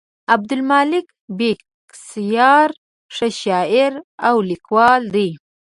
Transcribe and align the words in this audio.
عبدالمالک 0.33 1.05
بېکسیار 1.37 2.69
ښه 3.15 3.27
شاعر 3.41 3.93
او 4.27 4.35
لیکوال 4.49 5.03
دی. 5.15 5.29